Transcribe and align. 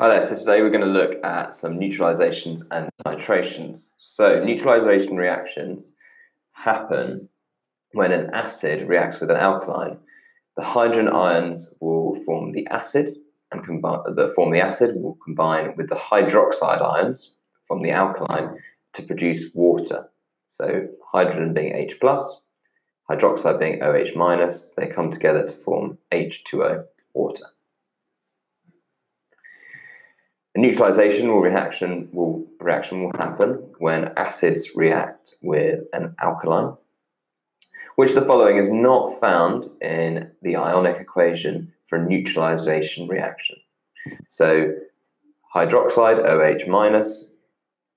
Hi 0.00 0.06
there, 0.10 0.22
so 0.22 0.36
today 0.36 0.62
we're 0.62 0.70
going 0.70 0.86
to 0.86 0.86
look 0.86 1.16
at 1.24 1.56
some 1.56 1.76
neutralizations 1.76 2.62
and 2.70 2.88
titrations. 3.04 3.94
So 3.98 4.44
neutralization 4.44 5.16
reactions 5.16 5.92
happen 6.52 7.28
when 7.94 8.12
an 8.12 8.30
acid 8.32 8.82
reacts 8.82 9.18
with 9.18 9.28
an 9.28 9.38
alkaline. 9.38 9.98
The 10.54 10.62
hydrogen 10.62 11.08
ions 11.08 11.74
will 11.80 12.14
form 12.24 12.52
the 12.52 12.64
acid 12.68 13.08
and 13.50 13.64
combine 13.64 13.98
form 14.36 14.52
the 14.52 14.60
acid 14.60 14.94
will 14.94 15.18
combine 15.24 15.74
with 15.76 15.88
the 15.88 15.96
hydroxide 15.96 16.80
ions 16.80 17.34
from 17.64 17.82
the 17.82 17.90
alkaline 17.90 18.56
to 18.92 19.02
produce 19.02 19.50
water. 19.52 20.10
So 20.46 20.86
hydrogen 21.10 21.54
being 21.54 21.74
H 21.74 21.98
plus, 21.98 22.42
hydroxide 23.10 23.58
being 23.58 23.82
OH 23.82 24.14
minus, 24.14 24.72
they 24.76 24.86
come 24.86 25.10
together 25.10 25.44
to 25.44 25.52
form 25.52 25.98
H2O, 26.12 26.84
water. 27.14 27.46
A 30.47 30.47
neutralization 30.58 31.28
will 31.28 31.40
reaction 31.40 32.08
will 32.12 32.44
reaction 32.60 33.04
will 33.04 33.12
happen 33.16 33.50
when 33.78 34.12
acids 34.16 34.72
react 34.74 35.34
with 35.42 35.80
an 35.92 36.14
alkaline, 36.20 36.76
which 37.96 38.14
the 38.14 38.22
following 38.22 38.56
is 38.56 38.70
not 38.70 39.20
found 39.20 39.70
in 39.80 40.30
the 40.42 40.56
ionic 40.56 41.00
equation 41.00 41.72
for 41.84 41.96
a 41.96 42.04
neutralization 42.04 43.06
reaction. 43.06 43.56
So 44.28 44.74
hydroxide 45.54 46.18
OH 46.18 46.68
minus 46.68 47.30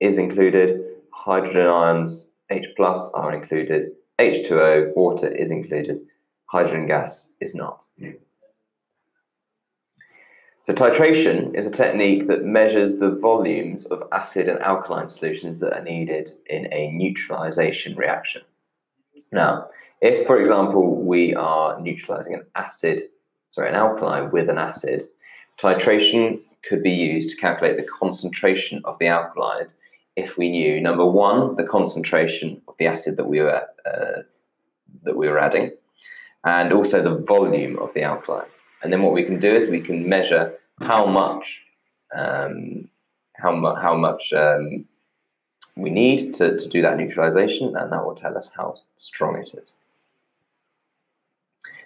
is 0.00 0.18
included, 0.18 0.80
hydrogen 1.10 1.66
ions 1.66 2.28
H 2.50 2.66
plus 2.76 3.10
are 3.14 3.32
included, 3.32 3.92
H2O 4.18 4.94
water 4.94 5.28
is 5.28 5.50
included, 5.50 6.00
hydrogen 6.46 6.86
gas 6.86 7.32
is 7.40 7.54
not. 7.54 7.84
So 10.62 10.72
titration 10.72 11.56
is 11.56 11.66
a 11.66 11.72
technique 11.72 12.28
that 12.28 12.44
measures 12.44 13.00
the 13.00 13.10
volumes 13.10 13.84
of 13.86 14.04
acid 14.12 14.48
and 14.48 14.60
alkaline 14.60 15.08
solutions 15.08 15.58
that 15.58 15.72
are 15.72 15.82
needed 15.82 16.30
in 16.46 16.72
a 16.72 16.92
neutralization 16.92 17.96
reaction. 17.96 18.42
Now, 19.32 19.68
if, 20.00 20.24
for 20.24 20.38
example, 20.38 21.02
we 21.02 21.34
are 21.34 21.80
neutralizing 21.80 22.34
an 22.34 22.46
acid, 22.54 23.08
sorry, 23.48 23.70
an 23.70 23.74
alkaline 23.74 24.30
with 24.30 24.48
an 24.48 24.58
acid, 24.58 25.08
titration 25.58 26.40
could 26.62 26.82
be 26.84 26.92
used 26.92 27.30
to 27.30 27.36
calculate 27.36 27.76
the 27.76 27.82
concentration 28.00 28.82
of 28.84 28.96
the 29.00 29.08
alkaline 29.08 29.66
if 30.14 30.38
we 30.38 30.48
knew 30.48 30.80
number 30.80 31.06
one 31.06 31.56
the 31.56 31.64
concentration 31.64 32.62
of 32.68 32.76
the 32.76 32.86
acid 32.86 33.16
that 33.16 33.24
we 33.24 33.40
were 33.40 33.66
uh, 33.84 34.22
that 35.02 35.16
we 35.16 35.28
were 35.28 35.38
adding, 35.38 35.72
and 36.44 36.72
also 36.72 37.02
the 37.02 37.16
volume 37.16 37.78
of 37.80 37.92
the 37.94 38.02
alkaline. 38.02 38.46
And 38.82 38.92
then 38.92 39.02
what 39.02 39.12
we 39.12 39.22
can 39.22 39.38
do 39.38 39.54
is 39.54 39.68
we 39.68 39.80
can 39.80 40.08
measure 40.08 40.54
how 40.80 41.06
much 41.06 41.62
um, 42.14 42.88
how, 43.34 43.54
mu- 43.54 43.74
how 43.74 43.96
much 43.96 44.32
um, 44.32 44.84
we 45.76 45.90
need 45.90 46.34
to, 46.34 46.56
to 46.56 46.68
do 46.68 46.82
that 46.82 46.96
neutralization, 46.96 47.74
and 47.76 47.92
that 47.92 48.04
will 48.04 48.14
tell 48.14 48.36
us 48.36 48.50
how 48.54 48.76
strong 48.96 49.36
it 49.36 49.54
is. 49.54 49.74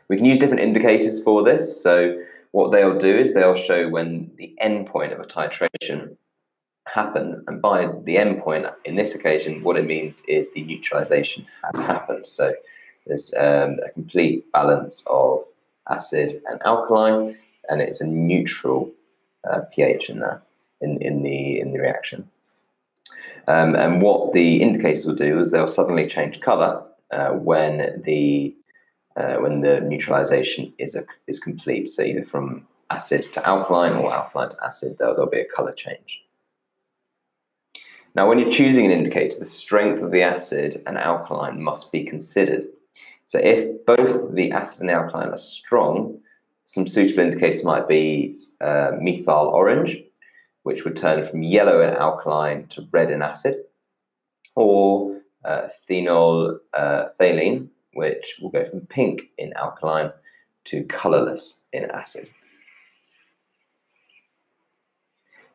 We 0.09 0.17
can 0.17 0.27
use 0.27 0.39
different 0.39 0.63
indicators 0.63 1.23
for 1.23 1.43
this. 1.43 1.81
So 1.83 2.21
what 2.51 2.73
they'll 2.73 2.99
do 2.99 3.17
is 3.17 3.33
they'll 3.33 3.55
show 3.55 3.89
when 3.89 4.31
the 4.37 4.55
endpoint 4.63 5.13
of 5.13 5.21
a 5.21 5.25
titration 5.25 6.17
happens, 6.87 7.41
and 7.47 7.63
by 7.63 7.87
the 8.05 8.17
endpoint 8.17 8.73
in 8.85 8.97
this 8.97 9.15
occasion, 9.15 9.63
what 9.63 9.77
it 9.77 9.87
means 9.87 10.23
is 10.29 10.53
the 10.53 10.63
neutralization 10.63 11.47
has 11.63 11.85
happened. 11.85 12.27
So 12.27 12.55
there's 13.07 13.33
um, 13.35 13.79
a 13.85 13.91
complete 13.91 14.51
balance 14.53 15.05
of 15.09 15.45
acid 15.91 16.43
and 16.47 16.61
alkaline, 16.65 17.37
and 17.69 17.81
it's 17.81 18.01
a 18.01 18.07
neutral 18.07 18.93
uh, 19.49 19.61
pH 19.73 20.11
in 20.11 20.21
there 20.21 20.43
in, 20.81 21.01
in 21.03 21.23
the 21.23 21.61
in 21.61 21.73
the 21.73 21.81
reaction. 21.81 22.29
Um, 23.49 23.77
and 23.77 24.03
what 24.03 24.33
the 24.33 24.61
indicators 24.61 25.07
will 25.07 25.15
do 25.15 25.39
is 25.39 25.51
they'll 25.51 25.69
suddenly 25.69 26.07
change 26.07 26.41
color 26.41 26.83
uh, 27.13 27.31
when 27.31 28.03
the 28.03 28.55
uh, 29.17 29.37
when 29.37 29.61
the 29.61 29.81
neutralization 29.81 30.73
is 30.79 30.95
a, 30.95 31.05
is 31.27 31.39
complete. 31.39 31.89
So 31.89 32.03
either 32.03 32.25
from 32.25 32.67
acid 32.91 33.23
to 33.33 33.49
alkaline 33.49 33.93
or 33.93 34.13
alkaline 34.13 34.51
to 34.51 34.65
acid, 34.65 34.97
there'll, 34.99 35.15
there'll 35.15 35.31
be 35.31 35.41
a 35.41 35.45
color 35.45 35.73
change. 35.73 36.23
Now, 38.15 38.27
when 38.29 38.39
you're 38.39 38.51
choosing 38.51 38.87
an 38.87 38.93
indicator, 38.93 39.39
the 39.39 39.45
strength 39.45 40.01
of 40.03 40.11
the 40.11 40.23
acid 40.23 40.83
and 40.87 40.97
alkaline 40.97 41.63
must 41.63 41.93
be 41.93 42.03
considered. 42.03 42.65
So 43.27 43.41
if 43.41 43.85
both 43.85 44.35
the 44.35 44.53
acid 44.53 44.83
and 44.83 44.91
alkaline 44.91 45.31
are 45.31 45.37
strong, 45.37 46.21
some 46.65 46.87
suitable 46.87 47.25
indicators 47.25 47.65
might 47.65 47.89
be 47.89 48.37
uh, 48.61 48.93
methyl 49.01 49.49
orange, 49.49 49.99
which 50.63 50.85
would 50.85 50.97
turn 50.97 51.25
from 51.25 51.43
yellow 51.43 51.81
in 51.81 51.95
alkaline 51.95 52.67
to 52.69 52.87
red 52.93 53.11
in 53.11 53.23
acid, 53.23 53.57
or 54.55 55.21
uh, 55.45 55.69
phenol 55.87 56.59
uh, 56.73 57.07
which 57.95 58.39
will 58.41 58.51
go 58.51 58.65
from 58.65 58.81
pink 58.87 59.23
in 59.39 59.53
alkaline 59.55 60.13
to 60.65 60.85
colorless 60.85 61.63
in 61.73 61.91
acid. 61.91 62.31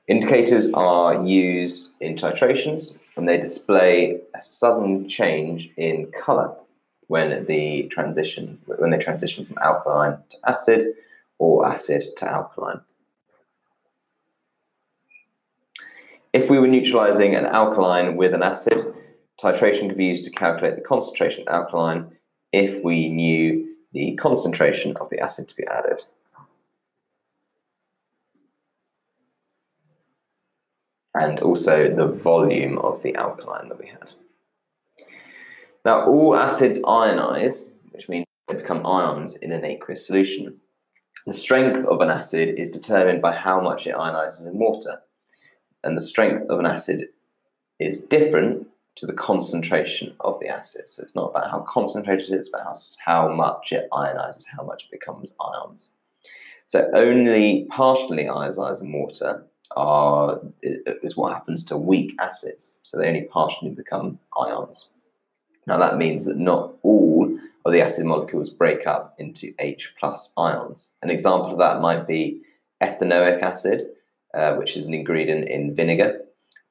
Indicators 0.07 0.73
are 0.73 1.25
used 1.25 1.91
in 2.01 2.15
titrations 2.15 2.97
and 3.15 3.29
they 3.29 3.37
display 3.37 4.19
a 4.35 4.41
sudden 4.41 5.07
change 5.07 5.71
in 5.77 6.11
color 6.11 6.53
when 7.11 7.45
the 7.45 7.89
transition 7.91 8.57
when 8.67 8.89
they 8.89 8.97
transition 8.97 9.45
from 9.45 9.57
alkaline 9.57 10.17
to 10.29 10.37
acid 10.45 10.93
or 11.39 11.67
acid 11.67 12.01
to 12.15 12.25
alkaline. 12.25 12.79
If 16.31 16.49
we 16.49 16.57
were 16.57 16.69
neutralizing 16.69 17.35
an 17.35 17.45
alkaline 17.45 18.15
with 18.15 18.33
an 18.33 18.43
acid, 18.43 18.79
titration 19.37 19.89
could 19.89 19.97
be 19.97 20.05
used 20.05 20.23
to 20.23 20.31
calculate 20.31 20.75
the 20.75 20.87
concentration 20.93 21.45
of 21.49 21.53
alkaline 21.53 22.15
if 22.53 22.81
we 22.81 23.09
knew 23.09 23.75
the 23.91 24.15
concentration 24.15 24.95
of 25.01 25.09
the 25.09 25.19
acid 25.19 25.49
to 25.49 25.55
be 25.57 25.67
added. 25.67 26.01
And 31.13 31.41
also 31.41 31.93
the 31.93 32.07
volume 32.07 32.77
of 32.77 33.03
the 33.03 33.15
alkaline 33.15 33.67
that 33.67 33.77
we 33.77 33.87
had. 33.87 34.13
Now, 35.83 36.05
all 36.05 36.35
acids 36.35 36.79
ionize, 36.83 37.73
which 37.91 38.07
means 38.07 38.25
they 38.47 38.55
become 38.55 38.85
ions 38.85 39.35
in 39.37 39.51
an 39.51 39.65
aqueous 39.65 40.05
solution. 40.05 40.57
The 41.25 41.33
strength 41.33 41.85
of 41.85 42.01
an 42.01 42.09
acid 42.09 42.59
is 42.59 42.71
determined 42.71 43.21
by 43.21 43.33
how 43.33 43.61
much 43.61 43.87
it 43.87 43.95
ionizes 43.95 44.47
in 44.47 44.57
water, 44.57 45.01
and 45.83 45.97
the 45.97 46.01
strength 46.01 46.49
of 46.49 46.59
an 46.59 46.65
acid 46.65 47.09
is 47.79 48.01
different 48.05 48.67
to 48.95 49.05
the 49.05 49.13
concentration 49.13 50.13
of 50.19 50.39
the 50.39 50.47
acid. 50.47 50.89
So 50.89 51.03
it's 51.03 51.15
not 51.15 51.31
about 51.31 51.49
how 51.49 51.61
concentrated 51.61 52.29
it 52.29 52.39
is, 52.39 52.49
but 52.49 52.61
how, 52.61 52.75
how 53.03 53.33
much 53.33 53.71
it 53.71 53.87
ionizes, 53.91 54.45
how 54.55 54.63
much 54.63 54.83
it 54.83 54.91
becomes 54.91 55.33
ions. 55.39 55.91
So 56.65 56.89
only 56.93 57.65
partially 57.69 58.25
ionizing 58.25 58.93
water 58.93 59.45
are, 59.75 60.41
is 60.61 61.17
what 61.17 61.33
happens 61.33 61.65
to 61.65 61.77
weak 61.77 62.13
acids. 62.19 62.79
So 62.83 62.97
they 62.97 63.07
only 63.07 63.23
partially 63.23 63.71
become 63.71 64.19
ions. 64.37 64.89
Now 65.71 65.77
that 65.77 65.97
means 65.97 66.25
that 66.25 66.35
not 66.35 66.73
all 66.83 67.39
of 67.63 67.71
the 67.71 67.79
acid 67.79 68.05
molecules 68.05 68.49
break 68.49 68.85
up 68.85 69.15
into 69.17 69.53
H 69.57 69.93
plus 69.97 70.33
ions. 70.37 70.89
An 71.01 71.09
example 71.09 71.53
of 71.53 71.59
that 71.59 71.79
might 71.79 72.05
be 72.05 72.41
ethanoic 72.83 73.41
acid, 73.41 73.87
uh, 74.33 74.55
which 74.55 74.75
is 74.75 74.85
an 74.85 74.93
ingredient 74.93 75.47
in 75.47 75.73
vinegar. 75.73 76.23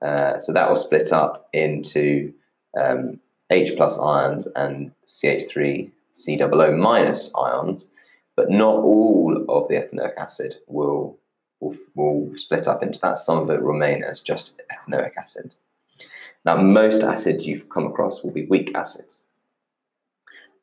Uh, 0.03 0.37
so 0.37 0.53
that 0.53 0.69
will 0.69 0.77
split 0.77 1.15
up 1.15 1.49
into 1.55 2.35
um, 2.79 3.19
H 3.49 3.75
plus 3.75 3.99
ions 3.99 4.47
and 4.55 4.93
CH3 5.07 5.91
COO 6.13 6.77
minus 6.77 7.35
ions, 7.35 7.89
but 8.37 8.51
not 8.51 8.75
all 8.75 9.47
of 9.49 9.67
the 9.69 9.77
ethanoic 9.77 10.19
acid 10.19 10.57
will, 10.67 11.19
will, 11.61 11.75
will 11.95 12.33
split 12.37 12.69
up 12.69 12.83
into 12.83 13.01
that. 13.01 13.17
Some 13.17 13.39
of 13.39 13.49
it 13.49 13.63
remain 13.63 14.05
as 14.05 14.21
just 14.21 14.61
ethanoic 14.71 15.17
acid. 15.17 15.55
Now, 16.45 16.57
most 16.57 17.03
acids 17.03 17.47
you've 17.47 17.69
come 17.69 17.87
across 17.87 18.23
will 18.23 18.33
be 18.33 18.47
weak 18.47 18.75
acids. 18.75 19.27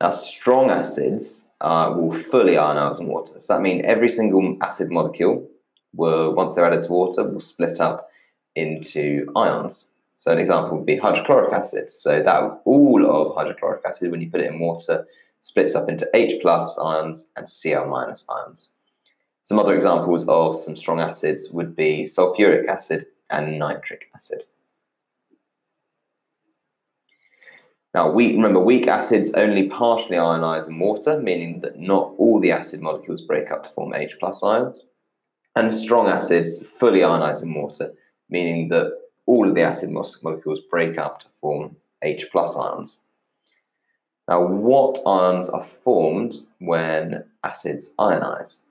Now, 0.01 0.11
strong 0.11 0.69
acids 0.69 1.47
uh, 1.61 1.93
will 1.95 2.13
fully 2.13 2.53
ionize 2.53 2.99
in 2.99 3.07
water. 3.07 3.37
So 3.39 3.53
that 3.53 3.61
means 3.61 3.83
every 3.85 4.09
single 4.09 4.57
acid 4.61 4.91
molecule 4.91 5.47
will, 5.93 6.33
once 6.33 6.53
they're 6.53 6.65
added 6.65 6.83
to 6.83 6.91
water, 6.91 7.23
will 7.23 7.39
split 7.39 7.79
up 7.79 8.09
into 8.55 9.31
ions. 9.35 9.91
So 10.17 10.31
an 10.31 10.39
example 10.39 10.77
would 10.77 10.85
be 10.85 10.97
hydrochloric 10.97 11.53
acid. 11.53 11.91
So 11.91 12.23
that 12.23 12.61
all 12.65 13.05
of 13.05 13.35
hydrochloric 13.35 13.83
acid, 13.85 14.11
when 14.11 14.21
you 14.21 14.31
put 14.31 14.41
it 14.41 14.51
in 14.51 14.59
water, 14.59 15.07
splits 15.41 15.75
up 15.75 15.89
into 15.89 16.09
H 16.13 16.41
plus 16.41 16.77
ions 16.79 17.29
and 17.35 17.47
Cl 17.47 17.85
minus 17.87 18.25
ions. 18.29 18.71
Some 19.43 19.59
other 19.59 19.75
examples 19.75 20.27
of 20.27 20.57
some 20.57 20.75
strong 20.75 20.99
acids 20.99 21.51
would 21.51 21.75
be 21.75 22.03
sulfuric 22.03 22.67
acid 22.67 23.05
and 23.31 23.57
nitric 23.59 24.09
acid. 24.13 24.43
Now, 27.97 28.11
weak, 28.11 28.35
remember, 28.35 28.59
weak 28.59 28.87
acids 28.87 29.33
only 29.33 29.67
partially 29.69 30.17
ionize 30.17 30.67
in 30.67 30.77
water, 30.77 31.19
meaning 31.19 31.61
that 31.61 31.79
not 31.79 32.13
all 32.19 32.39
the 32.39 32.51
acid 32.51 32.79
molecules 32.79 33.23
break 33.23 33.49
up 33.49 33.63
to 33.63 33.69
form 33.71 33.91
H 33.91 34.17
plus 34.19 34.43
ions. 34.43 34.85
And 35.55 35.73
strong 35.73 36.07
acids 36.07 36.63
fully 36.79 36.99
ionize 36.99 37.41
in 37.41 37.55
water, 37.55 37.95
meaning 38.29 38.67
that 38.67 38.95
all 39.25 39.49
of 39.49 39.55
the 39.55 39.63
acid 39.63 39.89
molecules 39.89 40.59
break 40.59 40.99
up 40.99 41.21
to 41.21 41.27
form 41.41 41.75
H 42.03 42.27
plus 42.31 42.55
ions. 42.55 42.99
Now, 44.27 44.45
what 44.45 44.99
ions 45.07 45.49
are 45.49 45.63
formed 45.63 46.35
when 46.59 47.23
acids 47.43 47.95
ionize? 47.97 48.65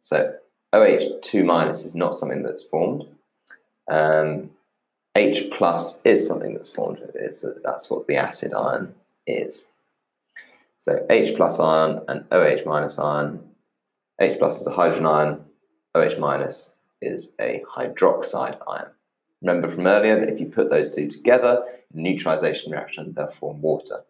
So 0.00 0.34
OH2 0.74 1.46
minus 1.46 1.82
is 1.82 1.94
not 1.94 2.14
something 2.14 2.42
that's 2.42 2.64
formed. 2.64 3.06
Um, 3.90 4.50
H 5.16 5.50
plus 5.50 6.02
is 6.04 6.26
something 6.28 6.52
that's 6.52 6.68
formed. 6.68 6.98
It's 7.14 7.42
a, 7.42 7.54
that's 7.64 7.88
what 7.88 8.06
the 8.06 8.16
acid 8.16 8.52
ion 8.52 8.94
is. 9.26 9.66
So 10.76 11.06
H 11.08 11.34
plus 11.34 11.58
ion 11.58 12.02
and 12.06 12.26
OH 12.30 12.66
minus 12.66 12.98
ion. 12.98 13.40
H 14.20 14.38
plus 14.38 14.60
is 14.60 14.66
a 14.66 14.72
hydrogen 14.72 15.06
ion. 15.06 15.44
OH 15.94 16.18
minus 16.18 16.76
is 17.00 17.32
a 17.40 17.62
hydroxide 17.74 18.58
ion. 18.68 18.88
Remember 19.40 19.68
from 19.68 19.86
earlier 19.86 20.20
that 20.20 20.28
if 20.28 20.38
you 20.38 20.46
put 20.46 20.68
those 20.68 20.94
two 20.94 21.08
together 21.08 21.64
neutralization 21.94 22.72
reaction, 22.72 23.14
they'll 23.16 23.26
form 23.26 23.62
water. 23.62 24.00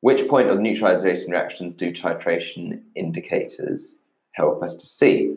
Which 0.00 0.26
point 0.26 0.50
of 0.50 0.58
neutralization 0.58 1.30
reaction 1.30 1.70
do 1.72 1.92
titration 1.92 2.82
indicators 2.96 4.02
help 4.32 4.64
us 4.64 4.74
to 4.74 4.86
see? 4.86 5.36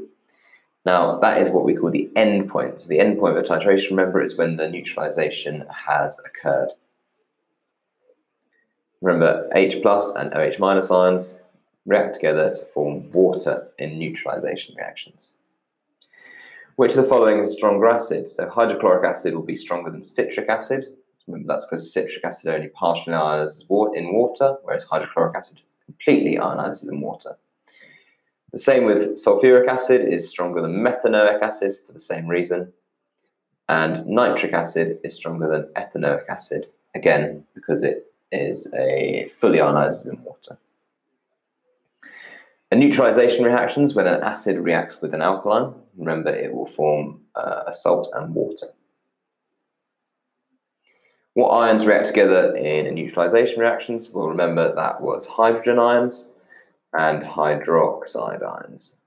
Now, 0.87 1.17
that 1.17 1.41
is 1.41 1.49
what 1.49 1.65
we 1.65 1.75
call 1.75 1.91
the 1.91 2.09
end 2.15 2.47
point. 2.47 2.79
So 2.79 2.87
the 2.87 3.01
end 3.01 3.19
point 3.19 3.37
of 3.37 3.43
titration, 3.43 3.89
remember, 3.89 4.21
is 4.21 4.37
when 4.37 4.55
the 4.55 4.69
neutralization 4.69 5.65
has 5.69 6.17
occurred. 6.25 6.69
Remember, 9.01 9.49
H 9.53 9.81
plus 9.81 10.15
and 10.15 10.33
OH 10.33 10.59
minus 10.59 10.89
ions 10.89 11.41
react 11.85 12.13
together 12.13 12.55
to 12.55 12.65
form 12.67 13.11
water 13.11 13.67
in 13.77 13.99
neutralization 13.99 14.75
reactions. 14.77 15.33
Which 16.77 16.95
of 16.95 17.03
the 17.03 17.09
following 17.09 17.39
is 17.39 17.49
a 17.49 17.57
stronger 17.57 17.89
acid? 17.89 18.25
So 18.25 18.47
hydrochloric 18.47 19.03
acid 19.03 19.35
will 19.35 19.41
be 19.41 19.57
stronger 19.57 19.91
than 19.91 20.03
citric 20.03 20.47
acid. 20.47 20.85
Remember, 21.27 21.51
that's 21.51 21.65
because 21.65 21.91
citric 21.91 22.23
acid 22.23 22.55
only 22.55 22.69
partially 22.69 23.11
ionizes 23.11 23.65
in 23.93 24.13
water, 24.13 24.55
whereas 24.63 24.85
hydrochloric 24.85 25.35
acid 25.35 25.59
completely 25.85 26.37
ionizes 26.37 26.89
in 26.89 27.01
water. 27.01 27.31
The 28.51 28.59
same 28.59 28.85
with 28.85 29.15
sulfuric 29.15 29.67
acid 29.67 30.01
is 30.01 30.29
stronger 30.29 30.61
than 30.61 30.81
methanoic 30.81 31.41
acid 31.41 31.75
for 31.85 31.91
the 31.91 31.99
same 31.99 32.27
reason. 32.27 32.71
And 33.69 34.05
nitric 34.05 34.53
acid 34.53 34.99
is 35.03 35.13
stronger 35.13 35.47
than 35.49 35.81
ethanoic 35.81 36.27
acid, 36.29 36.67
again, 36.95 37.43
because 37.53 37.83
it 37.83 38.11
is 38.31 38.67
a 38.73 39.27
fully 39.37 39.59
ionizes 39.59 40.09
in 40.09 40.23
water. 40.23 40.57
A 42.71 42.75
neutralization 42.75 43.43
reactions 43.43 43.93
when 43.93 44.07
an 44.07 44.23
acid 44.23 44.57
reacts 44.57 45.01
with 45.01 45.13
an 45.13 45.21
alkaline, 45.21 45.73
remember 45.97 46.29
it 46.29 46.53
will 46.53 46.65
form 46.65 47.21
uh, 47.35 47.63
a 47.67 47.73
salt 47.73 48.09
and 48.13 48.33
water. 48.33 48.67
What 51.33 51.49
ions 51.49 51.85
react 51.85 52.07
together 52.07 52.55
in 52.55 52.87
a 52.87 52.91
neutralization 52.91 53.59
reactions? 53.59 54.09
Well, 54.09 54.27
remember 54.27 54.73
that 54.73 55.01
was 55.01 55.27
hydrogen 55.27 55.79
ions 55.79 56.31
and 56.97 57.23
hydroxide 57.23 58.43
ions. 58.43 58.97